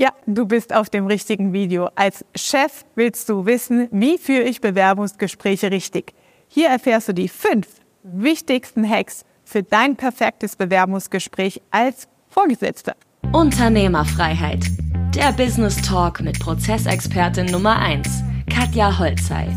Ja, 0.00 0.10
du 0.26 0.46
bist 0.46 0.72
auf 0.72 0.90
dem 0.90 1.08
richtigen 1.08 1.52
Video. 1.52 1.88
Als 1.96 2.24
Chef 2.36 2.84
willst 2.94 3.28
du 3.28 3.46
wissen, 3.46 3.88
wie 3.90 4.16
führe 4.16 4.44
ich 4.44 4.60
Bewerbungsgespräche 4.60 5.72
richtig. 5.72 6.14
Hier 6.46 6.68
erfährst 6.68 7.08
du 7.08 7.14
die 7.14 7.28
fünf 7.28 7.66
wichtigsten 8.04 8.88
Hacks 8.88 9.24
für 9.42 9.64
dein 9.64 9.96
perfektes 9.96 10.54
Bewerbungsgespräch 10.54 11.60
als 11.72 12.06
Vorgesetzter. 12.28 12.94
Unternehmerfreiheit. 13.32 14.66
Der 15.16 15.32
Business 15.32 15.82
Talk 15.82 16.20
mit 16.20 16.38
Prozessexpertin 16.38 17.46
Nummer 17.46 17.76
1, 17.80 18.08
Katja 18.48 18.96
Holzei. 19.00 19.48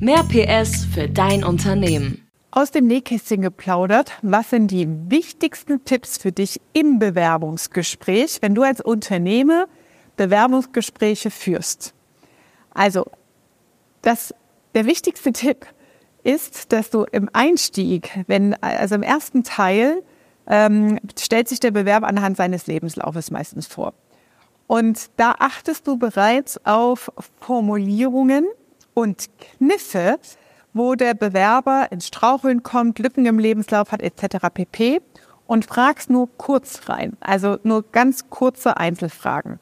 Mehr 0.00 0.24
PS 0.24 0.86
für 0.94 1.10
dein 1.10 1.44
Unternehmen. 1.44 2.24
Aus 2.56 2.70
dem 2.70 2.86
Nähkästchen 2.86 3.42
geplaudert, 3.42 4.12
was 4.22 4.50
sind 4.50 4.70
die 4.70 4.86
wichtigsten 4.88 5.84
Tipps 5.84 6.18
für 6.18 6.30
dich 6.30 6.60
im 6.72 7.00
Bewerbungsgespräch, 7.00 8.38
wenn 8.42 8.54
du 8.54 8.62
als 8.62 8.80
Unternehmer 8.80 9.66
Bewerbungsgespräche 10.16 11.30
führst? 11.30 11.94
Also, 12.70 13.06
das, 14.02 14.34
der 14.74 14.86
wichtigste 14.86 15.32
Tipp 15.32 15.66
ist, 16.24 16.72
dass 16.72 16.90
du 16.90 17.04
im 17.04 17.30
Einstieg, 17.32 18.24
wenn, 18.26 18.54
also 18.62 18.94
im 18.94 19.02
ersten 19.02 19.44
Teil, 19.44 20.02
ähm, 20.46 20.98
stellt 21.18 21.48
sich 21.48 21.60
der 21.60 21.70
Bewerber 21.70 22.06
anhand 22.06 22.36
seines 22.36 22.66
Lebenslaufes 22.66 23.30
meistens 23.30 23.66
vor. 23.66 23.94
Und 24.66 25.10
da 25.16 25.34
achtest 25.38 25.86
du 25.86 25.98
bereits 25.98 26.64
auf 26.64 27.12
Formulierungen 27.40 28.46
und 28.94 29.28
Kniffe, 29.58 30.18
wo 30.72 30.94
der 30.94 31.14
Bewerber 31.14 31.88
ins 31.90 32.06
Straucheln 32.06 32.62
kommt, 32.62 32.98
Lücken 32.98 33.26
im 33.26 33.38
Lebenslauf 33.38 33.92
hat 33.92 34.02
etc. 34.02 34.48
pp. 34.52 35.00
und 35.46 35.66
fragst 35.66 36.10
nur 36.10 36.28
kurz 36.36 36.88
rein, 36.88 37.16
also 37.20 37.58
nur 37.62 37.84
ganz 37.92 38.28
kurze 38.30 38.76
Einzelfragen 38.76 39.60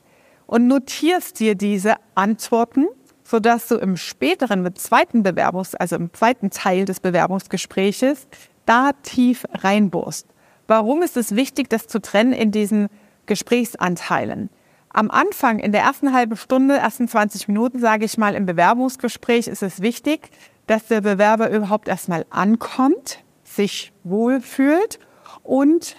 und 0.52 0.66
notierst 0.66 1.40
dir 1.40 1.54
diese 1.54 1.94
Antworten, 2.14 2.86
sodass 3.24 3.68
du 3.68 3.76
im 3.76 3.96
späteren, 3.96 4.60
mit 4.60 4.78
zweiten 4.78 5.22
Bewerbungs-, 5.22 5.74
also 5.74 5.96
im 5.96 6.12
zweiten 6.12 6.50
Teil 6.50 6.84
des 6.84 7.00
Bewerbungsgespräches 7.00 8.26
da 8.66 8.90
tief 9.02 9.46
reinbohrst. 9.50 10.26
Warum 10.66 11.00
ist 11.00 11.16
es 11.16 11.34
wichtig, 11.36 11.70
das 11.70 11.86
zu 11.86 12.02
trennen 12.02 12.34
in 12.34 12.50
diesen 12.50 12.88
Gesprächsanteilen? 13.24 14.50
Am 14.90 15.10
Anfang, 15.10 15.58
in 15.58 15.72
der 15.72 15.84
ersten 15.84 16.12
halben 16.12 16.36
Stunde, 16.36 16.76
ersten 16.76 17.08
20 17.08 17.48
Minuten, 17.48 17.78
sage 17.78 18.04
ich 18.04 18.18
mal, 18.18 18.34
im 18.34 18.44
Bewerbungsgespräch 18.44 19.46
ist 19.46 19.62
es 19.62 19.80
wichtig, 19.80 20.28
dass 20.66 20.86
der 20.86 21.00
Bewerber 21.00 21.48
überhaupt 21.48 21.88
erstmal 21.88 22.26
ankommt, 22.28 23.24
sich 23.42 23.90
wohlfühlt 24.04 24.98
und 25.42 25.96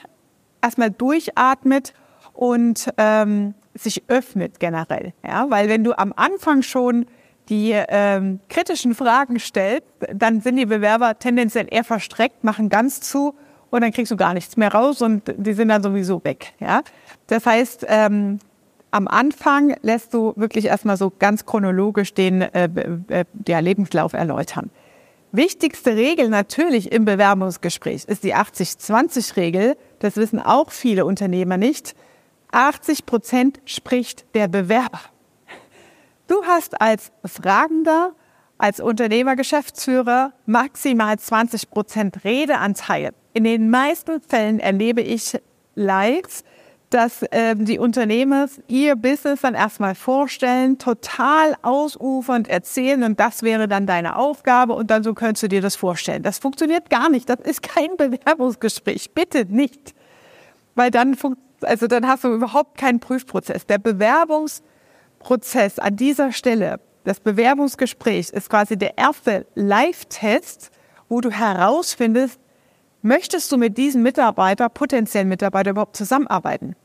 erstmal 0.62 0.92
durchatmet 0.92 1.96
und 2.34 2.94
ähm, 3.00 3.56
sich 3.74 4.04
öffnet 4.08 4.60
generell. 4.60 5.14
Ja? 5.26 5.48
Weil 5.50 5.70
wenn 5.70 5.84
du 5.84 5.98
am 5.98 6.14
Anfang 6.16 6.62
schon 6.62 7.06
die 7.50 7.72
ähm, 7.74 8.40
kritischen 8.50 8.96
Fragen 8.96 9.40
stellst, 9.40 9.88
dann 10.14 10.42
sind 10.42 10.56
die 10.56 10.66
Bewerber 10.66 11.20
tendenziell 11.20 11.68
eher 11.70 11.84
verstreckt, 11.84 12.44
machen 12.44 12.70
ganz 12.70 13.02
zu 13.02 13.36
und 13.70 13.82
dann 13.82 13.92
kriegst 13.92 14.12
du 14.12 14.18
gar 14.18 14.34
nichts 14.34 14.56
mehr 14.56 14.72
raus 14.72 15.02
und 15.02 15.24
die 15.36 15.54
sind 15.54 15.70
dann 15.70 15.84
sowieso 15.84 16.24
weg. 16.24 16.54
Ja? 16.60 16.84
Das 17.28 17.46
heißt, 17.46 17.86
ähm, 17.90 18.40
am 18.92 19.08
Anfang 19.08 19.76
lässt 19.82 20.14
du 20.14 20.34
wirklich 20.36 20.66
erstmal 20.66 20.98
so 20.98 21.12
ganz 21.18 21.46
chronologisch 21.46 22.14
den 22.14 22.44
äh, 22.44 22.70
äh, 23.08 23.26
der 23.34 23.62
Lebenslauf 23.62 24.14
erläutern. 24.14 24.70
Wichtigste 25.32 25.96
Regel 25.96 26.30
natürlich 26.30 26.92
im 26.92 27.06
Bewerbungsgespräch 27.06 28.06
ist 28.06 28.24
die 28.24 28.36
80-20-Regel. 28.36 29.76
Das 29.98 30.16
wissen 30.16 30.40
auch 30.40 30.70
viele 30.70 31.06
Unternehmer 31.06 31.58
nicht. 31.58 31.96
80 32.54 33.06
Prozent 33.06 33.62
spricht 33.66 34.26
der 34.36 34.48
Bewerber. 34.48 35.00
Du 36.28 36.44
hast 36.46 36.80
als 36.82 37.12
Fragender, 37.26 38.14
als 38.58 38.80
Unternehmer, 38.80 39.36
Geschäftsführer 39.36 40.34
maximal 40.46 41.20
20 41.20 41.70
Prozent 41.70 42.24
Redeanteil. 42.24 43.14
In 43.34 43.44
den 43.44 43.70
meisten 43.70 44.22
Fällen 44.22 44.60
erlebe 44.60 45.02
ich 45.02 45.38
live, 45.76 46.44
dass 46.94 47.26
ähm, 47.32 47.66
die 47.66 47.80
Unternehmer 47.80 48.48
ihr 48.68 48.96
Business 48.96 49.42
dann 49.42 49.56
erstmal 49.56 49.96
vorstellen, 49.96 50.78
total 50.78 51.56
ausufernd 51.64 52.48
erzählen 52.48 53.02
und 53.04 53.20
das 53.20 53.42
wäre 53.42 53.68
dann 53.68 53.88
deine 53.88 54.16
Aufgabe 54.16 54.74
und 54.74 54.92
dann 54.92 55.04
so 55.04 55.16
könntest 55.16 55.44
du 55.44 55.48
dir 55.48 55.62
das 55.62 55.76
vorstellen. 55.76 56.22
Das 56.22 56.38
funktioniert 56.38 56.92
gar 56.92 57.10
nicht. 57.10 57.28
Das 57.28 57.40
ist 57.40 57.64
kein 57.64 57.90
Bewerbungsgespräch. 57.98 59.12
Bitte 59.12 59.46
nicht. 59.46 59.96
Weil 60.76 60.92
dann, 60.92 61.16
also 61.64 61.88
dann 61.88 62.08
hast 62.08 62.24
du 62.24 62.34
überhaupt 62.34 62.78
keinen 62.78 63.00
Prüfprozess. 63.00 63.66
Der 63.66 63.78
Bewerbungsprozess 63.78 65.80
an 65.80 65.96
dieser 65.96 66.32
Stelle, 66.32 66.80
das 67.04 67.20
Bewerbungsgespräch 67.20 68.30
ist 68.30 68.50
quasi 68.50 68.78
der 68.78 68.98
erste 68.98 69.46
Live-Test, 69.56 70.72
wo 71.10 71.22
du 71.22 71.32
herausfindest, 71.32 72.40
möchtest 73.02 73.52
du 73.52 73.58
mit 73.58 73.78
diesem 73.78 74.04
Mitarbeiter, 74.04 74.70
potenziellen 74.70 75.28
Mitarbeiter 75.28 75.72
überhaupt 75.72 75.98
zusammenarbeiten? 75.98 76.76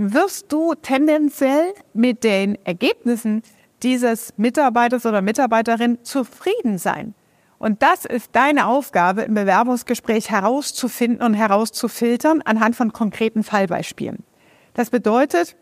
wirst 0.00 0.52
du 0.52 0.76
tendenziell 0.76 1.74
mit 1.92 2.22
den 2.22 2.56
Ergebnissen 2.64 3.42
dieses 3.82 4.32
Mitarbeiters 4.36 5.04
oder 5.04 5.22
Mitarbeiterin 5.22 5.98
zufrieden 6.04 6.78
sein. 6.78 7.14
Und 7.58 7.82
das 7.82 8.04
ist 8.04 8.30
deine 8.32 8.68
Aufgabe 8.68 9.22
im 9.22 9.34
Bewerbungsgespräch 9.34 10.30
herauszufinden 10.30 11.26
und 11.26 11.34
herauszufiltern 11.34 12.42
anhand 12.42 12.76
von 12.76 12.92
konkreten 12.92 13.42
Fallbeispielen. 13.42 14.22
Das 14.78 14.90
bedeutet, 14.90 15.56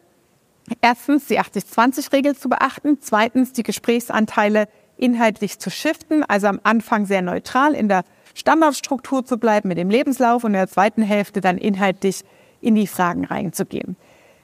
erstens 0.83 1.27
die 1.27 1.41
80-20-Regel 1.41 2.37
zu 2.37 2.51
beachten, 2.51 2.99
zweitens 3.01 3.55
die 3.55 3.63
Gesprächsanteile 3.63 4.69
inhaltlich 4.99 5.59
zu 5.59 5.71
shiften, 5.71 6.23
also 6.23 6.49
am 6.49 6.61
Anfang 6.65 7.07
sehr 7.07 7.23
neutral 7.23 7.73
in 7.73 7.89
der 7.89 8.05
Standardstruktur 8.35 9.25
zu 9.25 9.39
bleiben 9.39 9.71
mit 9.71 9.79
dem 9.79 9.89
Lebenslauf 9.89 10.45
und 10.45 10.51
in 10.51 10.59
der 10.59 10.69
zweiten 10.69 11.01
Hälfte 11.01 11.41
dann 11.41 11.57
inhaltlich 11.57 12.25
in 12.61 12.75
die 12.75 12.87
Fragen 12.87 13.25
reinzugehen. 13.25 13.97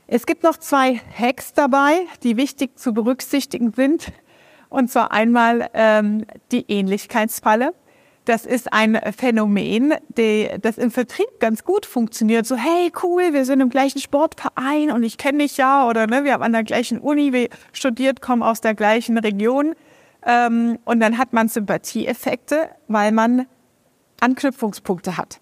Es 0.07 0.25
gibt 0.25 0.43
noch 0.43 0.57
zwei 0.57 1.03
Hacks 1.19 1.53
dabei, 1.53 2.07
die 2.23 2.39
wichtig 2.39 2.79
zu 2.79 2.95
berücksichtigen 2.95 3.75
sind. 3.75 4.11
Und 4.71 4.91
zwar 4.91 5.13
einmal 5.13 5.69
ähm, 5.75 6.25
die 6.51 6.65
Ähnlichkeitsfalle. 6.67 7.75
Das 8.25 8.47
ist 8.47 8.73
ein 8.73 9.01
Phänomen, 9.17 9.95
die, 10.17 10.49
das 10.61 10.79
im 10.79 10.93
Vertrieb 10.93 11.41
ganz 11.41 11.65
gut 11.65 11.87
funktioniert. 11.87 12.47
So, 12.47 12.55
hey, 12.55 12.93
cool, 13.03 13.33
wir 13.33 13.45
sind 13.45 13.61
im 13.61 13.69
gleichen 13.69 14.01
Sportverein 14.01 14.93
und 14.93 15.03
ich 15.03 15.19
kenne 15.19 15.39
dich 15.39 15.57
ja 15.57 15.89
oder 15.89 16.07
ne, 16.07 16.23
wir 16.23 16.35
haben 16.35 16.43
an 16.43 16.53
der 16.53 16.63
gleichen 16.63 16.99
Uni 16.99 17.49
studiert, 17.73 18.21
kommen 18.21 18.45
aus 18.45 18.61
der 18.61 18.75
gleichen 18.75 19.19
Region. 19.19 19.75
Ähm, 20.25 20.79
und 20.85 21.01
dann 21.01 21.19
hat 21.19 21.33
man 21.33 21.49
Sympathieeffekte, 21.49 22.71
weil 22.87 23.11
man 23.11 23.47
Anknüpfungspunkte 24.21 25.17
hat. 25.17 25.41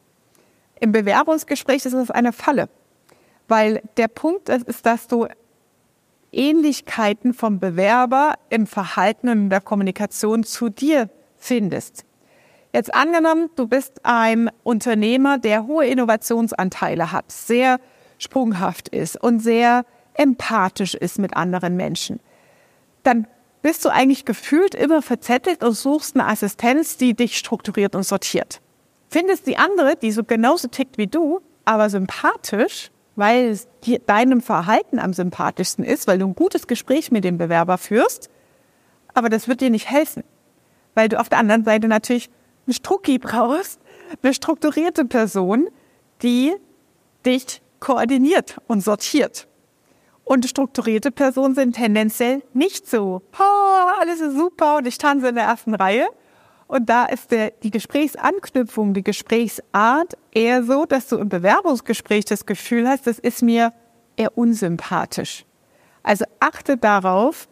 Im 0.81 0.93
Bewerbungsgespräch 0.93 1.85
ist 1.85 1.93
es 1.93 2.11
eine 2.11 2.33
Falle. 2.33 2.71
Weil 3.47 3.83
der 3.99 4.09
Punkt 4.09 4.49
ist, 4.49 4.67
ist, 4.67 4.87
dass 4.87 5.07
du 5.07 5.27
Ähnlichkeiten 6.33 7.35
vom 7.35 7.59
Bewerber 7.59 8.35
im 8.49 8.67
Verhalten 8.67 9.29
und 9.29 9.39
in 9.39 9.51
der 9.51 9.61
Kommunikation 9.61 10.45
zu 10.45 10.71
dir 10.71 11.11
findest. 11.37 12.05
Jetzt 12.73 12.95
angenommen, 12.95 13.51
du 13.57 13.67
bist 13.67 14.01
ein 14.05 14.51
Unternehmer, 14.63 15.39
der 15.39 15.67
hohe 15.67 15.87
Innovationsanteile 15.87 17.11
hat, 17.11 17.33
sehr 17.33 17.81
sprunghaft 18.19 18.89
ist 18.89 19.21
und 19.21 19.41
sehr 19.41 19.85
empathisch 20.15 20.95
ist 20.95 21.19
mit 21.19 21.37
anderen 21.37 21.77
Menschen. 21.77 22.21
Dann 23.03 23.27
bist 23.63 23.85
du 23.85 23.89
eigentlich 23.89 24.25
gefühlt 24.25 24.75
immer 24.75 25.03
verzettelt 25.03 25.65
und 25.65 25.73
suchst 25.73 26.15
eine 26.15 26.27
Assistenz, 26.27 26.97
die 26.97 27.15
dich 27.15 27.37
strukturiert 27.37 27.95
und 27.95 28.05
sortiert. 28.05 28.61
Findest 29.09 29.47
die 29.47 29.59
andere, 29.59 29.97
die 29.97 30.13
so 30.13 30.23
genauso 30.23 30.69
tickt 30.69 30.97
wie 30.97 31.09
du, 31.09 31.41
aber 31.65 31.91
sympathisch, 31.91 32.91
weil 33.17 33.49
es 33.49 33.69
deinem 34.07 34.41
Verhalten 34.41 34.99
am 34.99 35.13
sympathischsten 35.13 35.85
ist, 35.85 36.07
weil 36.07 36.19
du 36.19 36.27
ein 36.27 36.35
gutes 36.35 36.69
Gespräch 36.69 37.11
mit 37.11 37.25
dem 37.25 37.37
Bewerber 37.37 37.77
führst, 37.77 38.31
aber 39.13 39.29
das 39.29 39.49
wird 39.49 39.61
dir 39.61 39.71
nicht 39.71 39.91
helfen, 39.91 40.23
weil 40.95 41.09
du 41.09 41.19
auf 41.19 41.29
der 41.29 41.39
anderen 41.39 41.65
Seite 41.65 41.89
natürlich 41.89 42.31
eine 42.67 42.75
Strucki 42.75 43.19
brauchst, 43.19 43.81
eine 44.23 44.35
strukturierte 44.35 45.05
Person, 45.05 45.69
die 46.23 46.53
dich 47.25 47.63
koordiniert 47.81 48.59
und 48.67 48.83
sortiert. 48.83 49.47
Und 50.25 50.47
strukturierte 50.47 51.11
Personen 51.11 51.55
sind 51.55 51.75
tendenziell 51.75 52.43
nicht 52.53 52.89
so, 52.89 53.23
oh, 53.39 54.01
alles 54.01 54.21
ist 54.21 54.37
super 54.37 54.77
und 54.77 54.87
ich 54.87 54.99
tanze 54.99 55.29
in 55.29 55.35
der 55.35 55.45
ersten 55.45 55.75
Reihe, 55.75 56.09
und 56.71 56.89
da 56.89 57.07
ist 57.07 57.33
der, 57.33 57.51
die 57.65 57.73
Gesprächsanknüpfung, 57.73 58.95
die 58.95 59.03
Gesprächsart 59.03 60.17
eher 60.31 60.63
so, 60.63 60.85
dass 60.87 61.09
du 61.09 61.17
im 61.17 61.29
Bewerbungsgespräch 61.29 62.27
das 62.27 62.47
Gefühl 62.47 62.87
hast, 62.87 63.09
das 63.09 63.19
ist 63.19 63.43
mir 63.43 63.73
eher 64.17 64.39
unsympathisch. 64.39 65.45
Also 66.05 66.27
achte 66.39 66.77
darauf, 66.77 67.49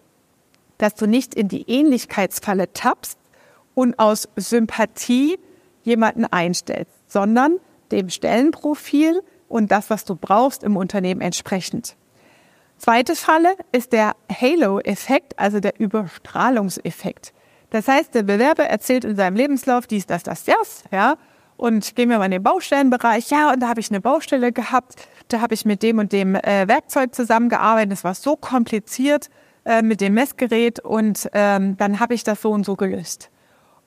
dass 0.78 0.94
du 0.94 1.08
nicht 1.08 1.34
in 1.34 1.48
die 1.48 1.68
Ähnlichkeitsfalle 1.68 2.72
tappst 2.72 3.18
und 3.78 3.96
aus 4.00 4.28
Sympathie 4.34 5.38
jemanden 5.84 6.24
einstellst, 6.24 6.90
sondern 7.06 7.58
dem 7.92 8.10
Stellenprofil 8.10 9.22
und 9.46 9.70
das, 9.70 9.88
was 9.88 10.04
du 10.04 10.16
brauchst 10.16 10.64
im 10.64 10.76
Unternehmen 10.76 11.20
entsprechend. 11.20 11.94
Zweite 12.76 13.14
Falle 13.14 13.54
ist 13.70 13.92
der 13.92 14.16
Halo-Effekt, 14.28 15.38
also 15.38 15.60
der 15.60 15.78
Überstrahlungseffekt. 15.78 17.32
Das 17.70 17.86
heißt, 17.86 18.16
der 18.16 18.24
Bewerber 18.24 18.64
erzählt 18.64 19.04
in 19.04 19.14
seinem 19.14 19.36
Lebenslauf 19.36 19.86
dies, 19.86 20.06
das, 20.06 20.24
das, 20.24 20.42
das, 20.42 20.82
ja, 20.90 21.14
und 21.56 21.94
gehen 21.94 22.10
wir 22.10 22.18
mal 22.18 22.24
in 22.24 22.32
den 22.32 22.42
Baustellenbereich. 22.42 23.30
Ja, 23.30 23.52
und 23.52 23.60
da 23.60 23.68
habe 23.68 23.78
ich 23.78 23.92
eine 23.92 24.00
Baustelle 24.00 24.50
gehabt, 24.50 25.06
da 25.28 25.40
habe 25.40 25.54
ich 25.54 25.64
mit 25.64 25.84
dem 25.84 26.00
und 26.00 26.10
dem 26.10 26.34
äh, 26.34 26.66
Werkzeug 26.66 27.14
zusammengearbeitet. 27.14 27.92
Das 27.92 28.02
war 28.02 28.14
so 28.14 28.34
kompliziert 28.34 29.30
äh, 29.64 29.82
mit 29.82 30.00
dem 30.00 30.14
Messgerät 30.14 30.80
und 30.80 31.28
ähm, 31.32 31.76
dann 31.76 32.00
habe 32.00 32.14
ich 32.14 32.24
das 32.24 32.42
so 32.42 32.50
und 32.50 32.66
so 32.66 32.74
gelöst. 32.74 33.30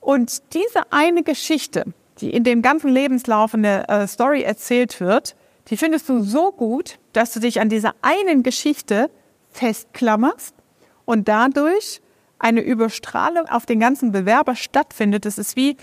Und 0.02 0.52
diese 0.52 0.90
eine 0.90 1.22
Geschichte, 1.22 1.84
die 2.18 2.30
in 2.30 2.42
dem 2.42 2.60
ganzen 2.60 2.90
Lebenslauf 2.90 3.54
in 3.54 3.62
der 3.62 3.88
äh, 3.88 4.06
Story 4.08 4.42
erzählt 4.42 5.00
wird, 5.00 5.36
die 5.68 5.76
findest 5.76 6.08
du 6.08 6.22
so 6.22 6.50
gut, 6.50 6.98
dass 7.12 7.32
du 7.32 7.38
dich 7.38 7.60
an 7.60 7.68
dieser 7.68 7.94
einen 8.02 8.42
Geschichte 8.42 9.10
festklammerst 9.50 10.56
und 11.04 11.28
dadurch 11.28 12.02
eine 12.40 12.62
Überstrahlung 12.62 13.46
auf 13.48 13.64
den 13.64 13.78
ganzen 13.78 14.10
Bewerber 14.10 14.56
stattfindet. 14.56 15.24
Das 15.24 15.38
ist 15.38 15.54
wie, 15.54 15.76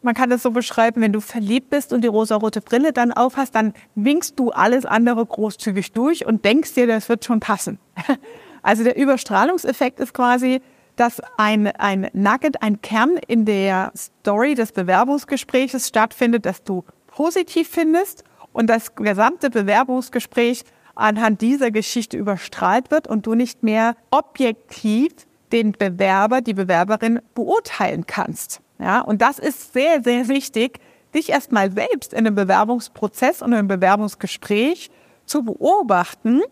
man 0.00 0.14
kann 0.14 0.30
das 0.30 0.42
so 0.42 0.52
beschreiben, 0.52 1.02
wenn 1.02 1.12
du 1.12 1.20
verliebt 1.20 1.68
bist 1.68 1.92
und 1.92 2.00
die 2.00 2.08
rosarote 2.08 2.62
Brille 2.62 2.94
dann 2.94 3.12
aufhast, 3.12 3.54
dann 3.54 3.74
winkst 3.94 4.38
du 4.38 4.52
alles 4.52 4.86
andere 4.86 5.26
großzügig 5.26 5.92
durch 5.92 6.24
und 6.24 6.46
denkst 6.46 6.72
dir, 6.72 6.86
das 6.86 7.10
wird 7.10 7.24
schon 7.24 7.40
passen. 7.40 7.78
Also 8.62 8.82
der 8.82 8.96
Überstrahlungseffekt 8.96 10.00
ist 10.00 10.12
quasi, 10.12 10.60
dass 10.96 11.20
ein, 11.36 11.66
ein 11.66 12.10
Nugget, 12.12 12.62
ein 12.62 12.80
Kern 12.80 13.18
in 13.28 13.44
der 13.44 13.92
Story 13.96 14.54
des 14.54 14.72
Bewerbungsgesprächs 14.72 15.86
stattfindet, 15.86 16.46
das 16.46 16.64
du 16.64 16.84
positiv 17.06 17.68
findest 17.68 18.24
und 18.52 18.68
das 18.68 18.94
gesamte 18.94 19.50
Bewerbungsgespräch 19.50 20.64
anhand 20.94 21.42
dieser 21.42 21.70
Geschichte 21.70 22.16
überstrahlt 22.16 22.90
wird 22.90 23.06
und 23.06 23.26
du 23.26 23.34
nicht 23.34 23.62
mehr 23.62 23.96
objektiv 24.10 25.12
den 25.52 25.72
Bewerber, 25.72 26.40
die 26.40 26.54
Bewerberin 26.54 27.20
beurteilen 27.34 28.06
kannst. 28.06 28.60
Ja, 28.78 29.00
und 29.00 29.22
das 29.22 29.38
ist 29.38 29.72
sehr, 29.72 30.02
sehr 30.02 30.28
wichtig, 30.28 30.80
dich 31.14 31.30
erstmal 31.30 31.70
selbst 31.70 32.12
in 32.12 32.26
einem 32.26 32.34
Bewerbungsprozess 32.34 33.42
und 33.42 33.54
einem 33.54 33.68
Bewerbungsgespräch 33.68 34.90
zu 35.24 35.44
beobachten. 35.44 36.42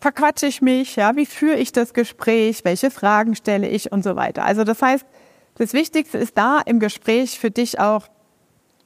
Verquatsche 0.00 0.46
ich 0.46 0.62
mich? 0.62 0.96
Ja, 0.96 1.16
wie 1.16 1.26
führe 1.26 1.56
ich 1.56 1.72
das 1.72 1.94
Gespräch? 1.94 2.64
Welche 2.64 2.90
Fragen 2.90 3.34
stelle 3.34 3.68
ich 3.68 3.92
und 3.92 4.04
so 4.04 4.16
weiter? 4.16 4.44
Also 4.44 4.64
das 4.64 4.82
heißt, 4.82 5.06
das 5.56 5.72
Wichtigste 5.72 6.18
ist 6.18 6.36
da 6.36 6.60
im 6.64 6.80
Gespräch 6.80 7.38
für 7.38 7.50
dich 7.50 7.80
auch 7.80 8.08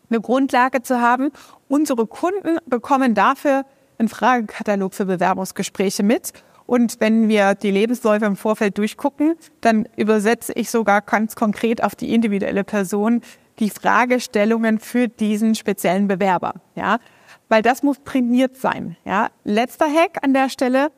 eine 0.09 0.21
Grundlage 0.21 0.83
zu 0.83 1.01
haben. 1.01 1.31
Unsere 1.69 2.07
Kunden 2.07 2.59
bekommen 2.67 3.15
dafür 3.15 3.65
einen 3.99 4.09
Fragekatalog 4.09 4.95
für 4.95 5.05
Bewerbungsgespräche 5.05 6.03
mit. 6.03 6.33
Und 6.67 7.01
wenn 7.01 7.29
wir 7.29 7.55
die 7.57 7.73
Lebensläufe 7.73 8.25
im 8.27 8.37
Vorfeld 8.37 8.79
durchgucken, 8.79 9.35
dann 9.61 9.89
übersetze 9.97 10.53
ich 10.53 10.71
sogar 10.71 11.03
ganz 11.03 11.35
konkret 11.35 11.83
auf 11.83 11.97
die 11.97 12.15
individuelle 12.15 12.63
Person 12.63 13.23
die 13.59 13.71
Fragestellungen 13.71 14.79
für 14.79 15.09
diesen 15.09 15.55
speziellen 15.55 16.09
Bewerber. 16.09 16.55
Ja, 16.77 16.99
weil 17.49 17.63
das 17.63 17.83
muss 17.83 18.03
trainiert 18.05 18.57
sein. 18.57 18.97
Ja, 19.05 19.31
letzter 19.45 19.87
Hack 19.87 20.19
an 20.23 20.33
der 20.33 20.49
Stelle. 20.49 20.93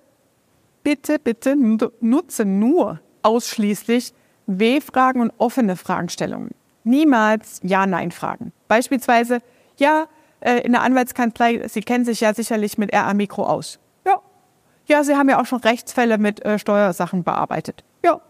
Bitte, 0.82 1.18
bitte 1.18 1.56
nutze 2.00 2.44
nur 2.44 3.00
ausschließlich 3.22 4.12
W-Fragen 4.46 5.20
und 5.20 5.32
offene 5.38 5.76
Fragestellungen. 5.76 6.50
Niemals 6.84 7.60
Ja-Nein-Fragen. 7.62 8.52
Beispielsweise, 8.68 9.38
ja, 9.78 10.06
äh, 10.40 10.60
in 10.60 10.72
der 10.72 10.82
Anwaltskanzlei, 10.82 11.68
Sie 11.68 11.82
kennen 11.82 12.04
sich 12.04 12.20
ja 12.20 12.34
sicherlich 12.34 12.78
mit 12.78 12.92
RA-Mikro 12.92 13.44
aus. 13.44 13.78
Ja. 14.04 14.20
Ja, 14.86 15.04
Sie 15.04 15.14
haben 15.14 15.28
ja 15.28 15.40
auch 15.40 15.46
schon 15.46 15.60
Rechtsfälle 15.60 16.18
mit 16.18 16.44
äh, 16.44 16.58
Steuersachen 16.58 17.22
bearbeitet. 17.22 17.84
Ja. 18.04 18.20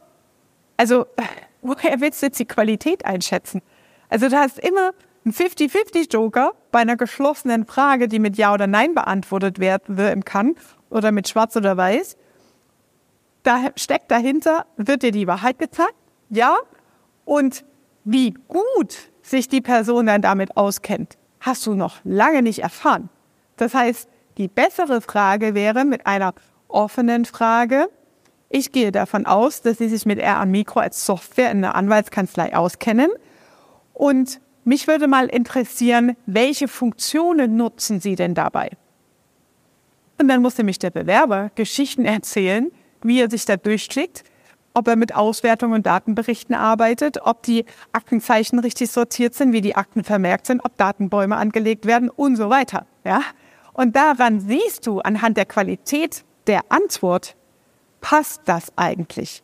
Also, 0.77 1.03
äh, 1.17 1.23
woher 1.63 2.01
willst 2.01 2.21
du 2.21 2.27
jetzt 2.27 2.39
die 2.39 2.45
Qualität 2.45 3.07
einschätzen? 3.07 3.63
Also, 4.11 4.29
du 4.29 4.37
hast 4.37 4.59
immer 4.59 4.93
einen 5.25 5.33
50-50-Joker 5.33 6.53
bei 6.71 6.81
einer 6.81 6.97
geschlossenen 6.97 7.65
Frage, 7.65 8.09
die 8.09 8.19
mit 8.19 8.37
Ja 8.37 8.53
oder 8.53 8.67
Nein 8.67 8.95
beantwortet 8.95 9.59
werden 9.59 10.25
kann 10.25 10.57
oder 10.91 11.13
mit 11.13 11.29
Schwarz 11.29 11.57
oder 11.57 11.77
Weiß. 11.77 12.17
Da 13.43 13.71
steckt 13.77 14.11
dahinter, 14.11 14.67
wird 14.77 15.03
dir 15.03 15.13
die 15.13 15.27
Wahrheit 15.27 15.59
gezeigt? 15.59 15.95
Ja. 16.31 16.57
Und 17.25 17.65
wie 18.05 18.35
gut 18.49 19.11
sich 19.23 19.49
die 19.49 19.61
Person 19.61 20.07
dann 20.07 20.23
damit 20.23 20.57
auskennt, 20.57 21.17
hast 21.41 21.67
du 21.67 21.75
noch 21.75 21.97
lange 22.05 22.43
nicht 22.43 22.61
erfahren. 22.61 23.09
Das 23.57 23.75
heißt, 23.75 24.09
die 24.39 24.49
bessere 24.49 25.01
Frage 25.01 25.55
wäre 25.55 25.85
mit 25.85 26.07
einer 26.07 26.35
offenen 26.69 27.25
Frage. 27.25 27.89
Ich 28.49 28.73
gehe 28.73 28.93
davon 28.93 29.27
aus, 29.27 29.63
dass 29.63 29.79
Sie 29.79 29.89
sich 29.89 30.05
mit 30.07 30.21
RA 30.21 30.45
Mikro 30.45 30.81
als 30.81 31.05
Software 31.05 31.51
in 31.51 31.63
der 31.63 31.75
Anwaltskanzlei 31.75 32.57
auskennen. 32.57 33.11
Und 33.93 34.41
mich 34.65 34.87
würde 34.87 35.09
mal 35.09 35.27
interessieren, 35.27 36.17
welche 36.27 36.69
Funktionen 36.69 37.57
nutzen 37.57 38.01
Sie 38.01 38.15
denn 38.15 38.35
dabei? 38.35 38.71
Und 40.19 40.29
dann 40.29 40.43
muss 40.43 40.57
nämlich 40.57 40.79
der 40.79 40.91
Bewerber 40.91 41.51
Geschichten 41.55 42.05
erzählen, 42.05 42.71
wie 43.05 43.21
er 43.21 43.31
sich 43.31 43.45
da 43.45 43.57
durchklickt, 43.57 44.25
ob 44.75 44.89
er 44.89 44.97
mit 44.97 45.15
Auswertungen 45.15 45.75
und 45.75 45.87
Datenberichten 45.87 46.55
arbeitet, 46.55 47.19
ob 47.23 47.43
die 47.43 47.65
Aktenzeichen 47.93 48.59
richtig 48.59 48.91
sortiert 48.91 49.35
sind, 49.35 49.53
wie 49.53 49.61
die 49.61 49.77
Akten 49.77 50.05
vermerkt 50.05 50.47
sind, 50.47 50.65
ob 50.65 50.77
Datenbäume 50.77 51.37
angelegt 51.37 51.87
werden 51.87 52.09
und 52.09 52.37
so 52.37 52.49
weiter. 52.51 52.87
Ja? 53.05 53.23
Und 53.73 53.97
daran 53.97 54.41
siehst 54.41 54.87
du 54.87 55.01
anhand 55.01 55.37
der 55.37 55.47
Qualität 55.47 56.25
der 56.47 56.63
Antwort, 56.71 57.37
passt 58.01 58.43
das 58.47 58.73
eigentlich? 58.77 59.43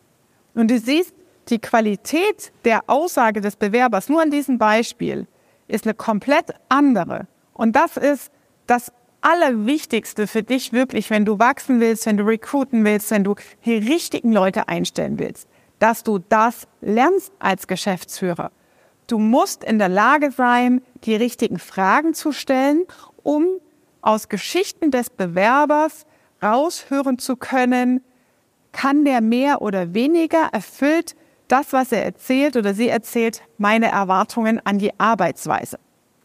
Und 0.54 0.70
du 0.70 0.78
siehst, 0.78 1.14
die 1.48 1.58
Qualität 1.58 2.52
der 2.64 2.82
Aussage 2.88 3.40
des 3.40 3.56
Bewerbers 3.56 4.08
nur 4.08 4.20
an 4.20 4.30
diesem 4.30 4.58
Beispiel 4.58 5.26
ist 5.66 5.86
eine 5.86 5.94
komplett 5.94 6.52
andere. 6.68 7.26
Und 7.54 7.74
das 7.74 7.96
ist 7.96 8.30
das 8.66 8.92
Allerwichtigste 9.20 10.26
für 10.26 10.42
dich 10.42 10.72
wirklich, 10.72 11.10
wenn 11.10 11.24
du 11.24 11.38
wachsen 11.38 11.80
willst, 11.80 12.06
wenn 12.06 12.16
du 12.16 12.24
recruiten 12.24 12.84
willst, 12.84 13.10
wenn 13.10 13.24
du 13.24 13.34
die 13.64 13.74
richtigen 13.74 14.32
Leute 14.32 14.68
einstellen 14.68 15.18
willst, 15.18 15.48
dass 15.78 16.04
du 16.04 16.18
das 16.18 16.68
lernst 16.80 17.32
als 17.38 17.66
Geschäftsführer. 17.66 18.52
Du 19.06 19.18
musst 19.18 19.64
in 19.64 19.78
der 19.78 19.88
Lage 19.88 20.30
sein, 20.30 20.82
die 21.04 21.16
richtigen 21.16 21.58
Fragen 21.58 22.14
zu 22.14 22.32
stellen, 22.32 22.84
um 23.22 23.46
aus 24.02 24.28
Geschichten 24.28 24.90
des 24.90 25.10
Bewerbers 25.10 26.06
raushören 26.42 27.18
zu 27.18 27.36
können, 27.36 28.02
kann 28.72 29.04
der 29.04 29.20
mehr 29.20 29.62
oder 29.62 29.94
weniger 29.94 30.50
erfüllt 30.52 31.16
das, 31.48 31.72
was 31.72 31.92
er 31.92 32.04
erzählt 32.04 32.56
oder 32.56 32.74
sie 32.74 32.88
erzählt, 32.88 33.42
meine 33.56 33.90
Erwartungen 33.90 34.60
an 34.64 34.78
die 34.78 34.98
Arbeitsweise. 35.00 35.78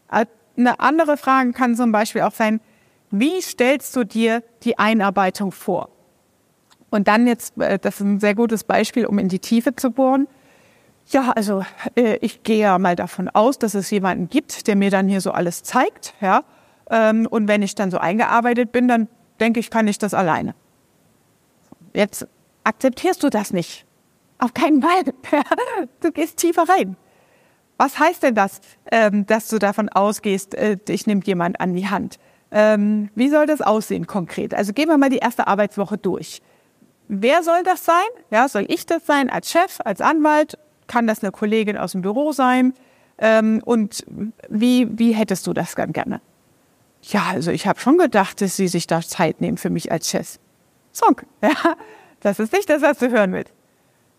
Eine 0.09 0.79
andere 0.79 1.17
Frage 1.17 1.53
kann 1.53 1.75
zum 1.75 1.91
Beispiel 1.91 2.21
auch 2.21 2.33
sein, 2.33 2.59
wie 3.13 3.41
stellst 3.41 3.95
du 3.95 4.05
dir 4.05 4.41
die 4.63 4.79
Einarbeitung 4.79 5.51
vor? 5.51 5.89
Und 6.89 7.07
dann 7.07 7.27
jetzt, 7.27 7.55
äh, 7.59 7.77
das 7.77 7.95
ist 7.95 8.01
ein 8.01 8.19
sehr 8.19 8.33
gutes 8.33 8.63
Beispiel, 8.63 9.05
um 9.05 9.19
in 9.19 9.29
die 9.29 9.37
Tiefe 9.37 9.75
zu 9.75 9.91
bohren. 9.91 10.27
Ja, 11.07 11.31
also 11.31 11.63
äh, 11.95 12.17
ich 12.21 12.41
gehe 12.41 12.57
ja 12.57 12.79
mal 12.79 12.95
davon 12.95 13.29
aus, 13.29 13.59
dass 13.59 13.75
es 13.75 13.91
jemanden 13.91 14.29
gibt, 14.29 14.65
der 14.65 14.75
mir 14.75 14.89
dann 14.89 15.07
hier 15.07 15.21
so 15.21 15.31
alles 15.31 15.61
zeigt. 15.61 16.15
Ja? 16.21 16.43
Ähm, 16.89 17.27
und 17.29 17.47
wenn 17.47 17.61
ich 17.61 17.75
dann 17.75 17.91
so 17.91 17.99
eingearbeitet 17.99 18.71
bin, 18.71 18.87
dann 18.87 19.07
denke 19.39 19.59
ich, 19.59 19.69
kann 19.69 19.87
ich 19.87 19.99
das 19.99 20.15
alleine. 20.15 20.55
Jetzt 21.93 22.27
akzeptierst 22.63 23.21
du 23.21 23.29
das 23.29 23.53
nicht. 23.53 23.85
Auf 24.39 24.55
keinen 24.55 24.81
Fall. 24.81 25.03
Du 25.99 26.11
gehst 26.11 26.37
tiefer 26.37 26.67
rein. 26.67 26.97
Was 27.77 27.99
heißt 27.99 28.23
denn 28.23 28.33
das, 28.33 28.59
ähm, 28.91 29.27
dass 29.27 29.49
du 29.49 29.59
davon 29.59 29.89
ausgehst, 29.89 30.55
äh, 30.55 30.77
dich 30.77 31.05
nimmt 31.05 31.27
jemand 31.27 31.59
an 31.59 31.75
die 31.75 31.87
Hand? 31.87 32.17
Ähm, 32.55 33.09
wie 33.15 33.29
soll 33.29 33.47
das 33.47 33.61
aussehen 33.61 34.05
konkret? 34.05 34.53
Also 34.53 34.73
gehen 34.73 34.87
wir 34.87 34.97
mal 34.97 35.09
die 35.09 35.17
erste 35.17 35.47
Arbeitswoche 35.47 35.97
durch. 35.97 36.41
Wer 37.07 37.41
soll 37.41 37.63
das 37.63 37.83
sein? 37.83 37.95
Ja, 38.29 38.47
soll 38.47 38.65
ich 38.67 38.85
das 38.85 39.05
sein 39.05 39.29
als 39.29 39.51
Chef, 39.51 39.79
als 39.83 40.01
Anwalt? 40.01 40.57
Kann 40.87 41.07
das 41.07 41.23
eine 41.23 41.31
Kollegin 41.31 41.77
aus 41.77 41.93
dem 41.93 42.03
Büro 42.03 42.31
sein? 42.31 42.73
Ähm, 43.17 43.61
und 43.65 44.05
wie, 44.49 44.87
wie 44.97 45.13
hättest 45.13 45.47
du 45.47 45.53
das 45.53 45.73
dann 45.75 45.93
gerne? 45.93 46.21
Ja, 47.01 47.23
also 47.31 47.51
ich 47.51 47.67
habe 47.67 47.79
schon 47.79 47.97
gedacht, 47.97 48.39
dass 48.39 48.55
sie 48.55 48.67
sich 48.67 48.87
da 48.87 49.01
Zeit 49.01 49.41
nehmen 49.41 49.57
für 49.57 49.69
mich 49.69 49.91
als 49.91 50.09
Chef. 50.09 50.37
Song. 50.93 51.17
Ja, 51.41 51.75
das 52.21 52.39
ist 52.39 52.53
nicht 52.53 52.69
das, 52.69 52.81
was 52.81 52.99
du 52.99 53.09
hören 53.09 53.33
willst. 53.33 53.51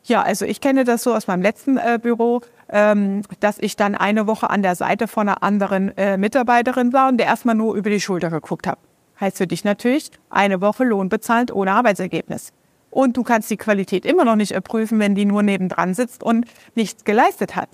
Ja, 0.04 0.22
also 0.22 0.44
ich 0.44 0.60
kenne 0.60 0.84
das 0.84 1.02
so 1.02 1.14
aus 1.14 1.26
meinem 1.26 1.40
letzten 1.42 1.78
äh, 1.78 1.98
Büro, 2.00 2.42
ähm, 2.68 3.22
dass 3.40 3.58
ich 3.58 3.76
dann 3.76 3.94
eine 3.94 4.26
Woche 4.26 4.50
an 4.50 4.62
der 4.62 4.74
Seite 4.74 5.08
von 5.08 5.28
einer 5.28 5.42
anderen 5.42 5.96
äh, 5.96 6.18
Mitarbeiterin 6.18 6.92
war 6.92 7.08
und 7.08 7.16
der 7.16 7.26
erstmal 7.26 7.54
nur 7.54 7.74
über 7.74 7.88
die 7.88 8.00
Schulter 8.00 8.28
geguckt 8.30 8.66
habe. 8.66 8.78
Heißt 9.18 9.38
für 9.38 9.46
dich 9.46 9.64
natürlich, 9.64 10.10
eine 10.28 10.60
Woche 10.60 10.84
Lohn 10.84 11.08
bezahlt 11.08 11.52
ohne 11.52 11.72
Arbeitsergebnis. 11.72 12.52
Und 12.90 13.16
du 13.16 13.22
kannst 13.22 13.50
die 13.50 13.56
Qualität 13.56 14.04
immer 14.04 14.24
noch 14.24 14.36
nicht 14.36 14.52
erprüfen, 14.52 14.98
wenn 14.98 15.14
die 15.14 15.24
nur 15.24 15.42
nebendran 15.42 15.94
sitzt 15.94 16.22
und 16.22 16.46
nichts 16.74 17.04
geleistet 17.04 17.56
hat. 17.56 17.70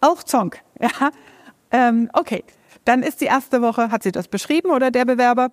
Auch 0.00 0.22
Zonk. 0.22 0.60
Ja? 0.80 1.10
Ähm, 1.70 2.10
okay, 2.12 2.44
dann 2.84 3.02
ist 3.02 3.20
die 3.20 3.26
erste 3.26 3.62
Woche, 3.62 3.90
hat 3.90 4.02
sie 4.02 4.12
das 4.12 4.28
beschrieben 4.28 4.70
oder 4.70 4.90
der 4.90 5.04
Bewerber, 5.04 5.50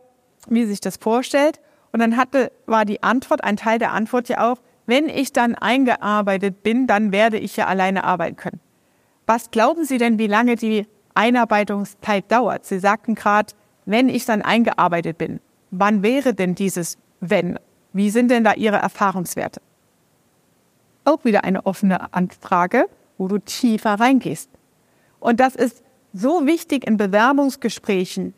wie 0.48 0.66
sich 0.66 0.82
das 0.82 0.98
vorstellt. 0.98 1.60
Und 1.92 2.00
dann 2.00 2.18
hatte, 2.18 2.52
war 2.66 2.84
die 2.84 3.02
Antwort, 3.02 3.44
ein 3.44 3.58
Teil 3.58 3.80
der 3.80 3.94
Antwort 3.94 4.28
ja 4.28 4.52
auch, 4.52 4.58
wenn 4.90 5.08
ich 5.08 5.32
dann 5.32 5.56
eingearbeitet 5.56 6.64
bin, 6.64 6.88
dann 6.88 7.12
werde 7.12 7.38
ich 7.38 7.56
ja 7.56 7.68
alleine 7.68 8.04
arbeiten 8.04 8.36
können. 8.36 8.60
Was 9.26 9.52
glauben 9.52 9.86
Sie 9.86 9.98
denn, 9.98 10.18
wie 10.18 10.28
lange 10.28 10.56
die 10.56 10.88
Einarbeitungszeit 11.14 12.32
dauert? 12.32 12.66
Sie 12.66 12.80
sagten 12.80 13.16
gerade, 13.16 13.54
wenn 13.86 14.10
ich 14.10 14.26
dann 14.26 14.42
eingearbeitet 14.42 15.18
bin. 15.18 15.40
Wann 15.72 16.04
wäre 16.04 16.34
denn 16.34 16.56
dieses 16.56 16.98
wenn? 17.20 17.60
Wie 17.94 18.10
sind 18.10 18.30
denn 18.32 18.44
da 18.44 18.54
Ihre 18.54 18.78
Erfahrungswerte? 18.78 19.62
Auch 21.06 21.24
wieder 21.24 21.44
eine 21.44 21.66
offene 21.66 22.14
Anfrage, 22.14 22.88
wo 23.18 23.28
du 23.28 23.38
tiefer 23.40 24.00
reingehst. 24.00 24.50
Und 25.20 25.40
das 25.40 25.56
ist 25.56 25.84
so 26.14 26.46
wichtig 26.46 26.88
in 26.88 26.98
Bewerbungsgesprächen, 26.98 28.34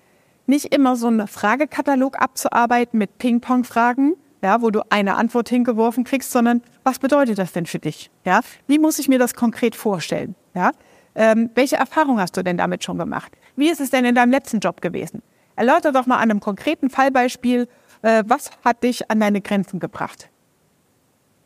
nicht 0.46 0.74
immer 0.74 0.96
so 0.96 1.08
einen 1.08 1.28
Fragekatalog 1.28 2.22
abzuarbeiten 2.22 2.98
mit 2.98 3.18
Ping-Pong-Fragen, 3.18 4.16
ja, 4.42 4.62
wo 4.62 4.72
du 4.72 4.82
eine 4.90 5.16
Antwort 5.16 5.50
hingeworfen 5.50 6.04
kriegst, 6.04 6.32
sondern 6.32 6.62
was 6.84 7.00
bedeutet 7.00 7.38
das 7.38 7.52
denn 7.54 7.66
für 7.66 7.80
dich? 7.80 8.10
Ja, 8.26 8.42
wie 8.68 8.80
muss 8.80 9.00
ich 9.00 9.08
mir 9.08 9.20
das 9.20 9.36
konkret 9.36 9.76
vorstellen? 9.76 10.36
Ja, 10.54 10.72
ähm, 11.16 11.50
welche 11.56 11.76
Erfahrung 11.76 12.20
hast 12.20 12.38
du 12.38 12.44
denn 12.44 12.58
damit 12.58 12.84
schon 12.84 12.98
gemacht? 12.98 13.32
Wie 13.56 13.70
ist 13.70 13.82
es 13.82 13.90
denn 13.90 14.06
in 14.06 14.16
deinem 14.16 14.32
letzten 14.32 14.60
Job 14.60 14.82
gewesen? 14.82 15.22
Erläuter 15.56 15.92
doch 15.92 16.06
mal 16.06 16.16
an 16.16 16.32
einem 16.32 16.40
konkreten 16.40 16.90
Fallbeispiel, 16.90 17.68
äh, 18.02 18.24
was 18.26 18.52
hat 18.64 18.84
dich 18.84 19.12
an 19.12 19.20
deine 19.20 19.42
Grenzen 19.42 19.80
gebracht? 19.80 20.30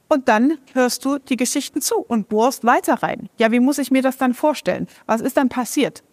Und 0.07 0.29
dann 0.29 0.59
hörst 0.73 1.03
du 1.03 1.17
die 1.17 1.35
Geschichten 1.35 1.81
zu 1.81 1.97
und 1.97 2.29
bohrst 2.29 2.63
weiter 2.63 3.01
rein. 3.01 3.27
Ja, 3.37 3.51
wie 3.51 3.59
muss 3.59 3.79
ich 3.79 3.91
mir 3.91 4.03
das 4.03 4.17
dann 4.17 4.33
vorstellen? 4.33 4.87
Was 5.07 5.21
ist 5.21 5.35
dann 5.35 5.49
passiert? 5.49 6.03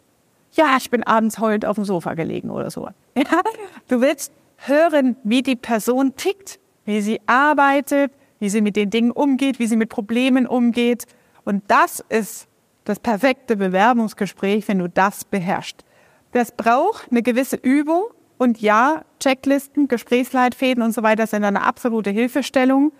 Ja, 0.52 0.76
ich 0.76 0.90
bin 0.90 1.02
abends 1.02 1.38
heulend 1.38 1.66
auf 1.66 1.76
dem 1.76 1.84
Sofa 1.84 2.14
gelegen 2.14 2.50
oder 2.50 2.70
so. 2.70 2.88
Ja, 3.16 3.42
du 3.88 4.00
willst 4.00 4.32
hören, 4.56 5.16
wie 5.22 5.42
die 5.42 5.56
Person 5.56 6.16
tickt, 6.16 6.58
wie 6.84 7.00
sie 7.00 7.20
arbeitet, 7.26 8.12
wie 8.38 8.48
sie 8.48 8.60
mit 8.60 8.76
den 8.76 8.90
Dingen 8.90 9.10
umgeht, 9.10 9.58
wie 9.58 9.66
sie 9.66 9.76
mit 9.76 9.88
Problemen 9.88 10.46
umgeht. 10.46 11.04
Und 11.44 11.62
das 11.68 12.04
ist 12.08 12.48
das 12.84 12.98
perfekte 12.98 13.56
Bewerbungsgespräch, 13.56 14.66
wenn 14.68 14.78
du 14.78 14.88
das 14.88 15.24
beherrschst. 15.24 15.84
Das 16.32 16.52
braucht 16.52 17.10
eine 17.10 17.22
gewisse 17.22 17.56
Übung 17.56 18.04
und 18.38 18.60
ja, 18.60 19.04
Checklisten, 19.20 19.86
Gesprächsleitfäden 19.86 20.82
und 20.82 20.92
so 20.92 21.02
weiter 21.02 21.26
sind 21.26 21.44
eine 21.44 21.62
absolute 21.62 22.10
Hilfestellung. 22.10 22.92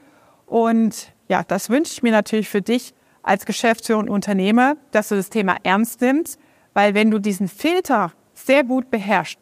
Und 0.47 1.13
ja, 1.29 1.43
das 1.43 1.71
wünsche 1.71 1.93
ich 1.95 2.03
mir 2.03 2.13
natürlich 2.13 2.49
für 2.49 2.63
dich 2.63 2.95
als 3.23 3.47
Geschäftsführer 3.47 3.99
und 3.99 4.11
Unternehmer, 4.11 4.77
dass 4.91 5.09
du 5.09 5.17
das 5.17 5.31
Thema 5.31 5.57
ernst 5.63 6.01
nimmst, 6.01 6.39
weil 6.75 6.95
wenn 6.95 7.11
du 7.11 7.19
diesen 7.19 7.49
Filter 7.49 8.13
sehr 8.35 8.65
gut 8.65 8.91
beherrschst, 8.91 9.39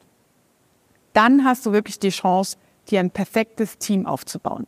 dann 1.12 1.44
hast 1.44 1.66
du 1.66 1.72
wirklich 1.72 1.98
die 1.98 2.10
Chance, 2.10 2.56
dir 2.90 3.00
ein 3.00 3.10
perfektes 3.10 3.78
Team 3.78 4.06
aufzubauen. 4.06 4.66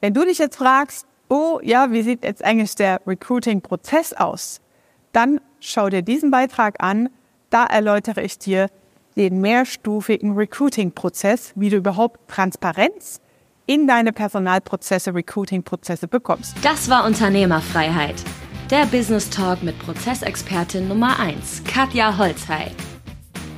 Wenn 0.00 0.14
du 0.14 0.24
dich 0.24 0.38
jetzt 0.38 0.56
fragst, 0.56 1.06
oh 1.28 1.60
ja, 1.62 1.90
wie 1.90 2.02
sieht 2.02 2.24
jetzt 2.24 2.44
eigentlich 2.44 2.74
der 2.74 3.00
Recruiting-Prozess 3.06 4.12
aus? 4.12 4.60
Dann 5.12 5.40
schau 5.60 5.88
dir 5.88 6.02
diesen 6.02 6.30
Beitrag 6.30 6.82
an. 6.82 7.08
Da 7.50 7.64
erläutere 7.64 8.22
ich 8.22 8.38
dir 8.38 8.68
den 9.16 9.40
mehrstufigen 9.40 10.36
Recruiting-Prozess, 10.36 11.52
wie 11.56 11.70
du 11.70 11.76
überhaupt 11.76 12.28
Transparenz 12.28 13.20
in 13.66 13.86
deine 13.86 14.12
Personalprozesse, 14.12 15.14
Recruiting-Prozesse 15.14 16.08
bekommst. 16.08 16.54
Das 16.62 16.88
war 16.88 17.04
Unternehmerfreiheit. 17.04 18.16
Der 18.70 18.86
Business 18.86 19.28
Talk 19.28 19.62
mit 19.62 19.78
Prozessexpertin 19.78 20.88
Nummer 20.88 21.18
1, 21.18 21.64
Katja 21.64 22.16
Holzhey. 22.16 22.70